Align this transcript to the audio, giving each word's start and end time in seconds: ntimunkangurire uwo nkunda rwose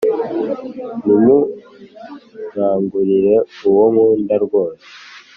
ntimunkangurire 1.01 3.35
uwo 3.67 3.83
nkunda 3.91 4.35
rwose 4.45 4.87